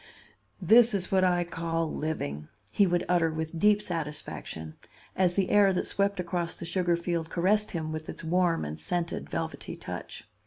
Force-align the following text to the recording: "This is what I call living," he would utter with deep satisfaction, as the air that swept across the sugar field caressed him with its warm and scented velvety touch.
"This 0.59 0.95
is 0.95 1.11
what 1.11 1.23
I 1.23 1.43
call 1.43 1.87
living," 1.93 2.47
he 2.71 2.87
would 2.87 3.05
utter 3.07 3.29
with 3.29 3.59
deep 3.59 3.83
satisfaction, 3.83 4.73
as 5.15 5.35
the 5.35 5.51
air 5.51 5.71
that 5.73 5.85
swept 5.85 6.19
across 6.19 6.55
the 6.55 6.65
sugar 6.65 6.95
field 6.95 7.29
caressed 7.29 7.69
him 7.69 7.91
with 7.91 8.09
its 8.09 8.23
warm 8.23 8.65
and 8.65 8.79
scented 8.79 9.29
velvety 9.29 9.75
touch. 9.75 10.23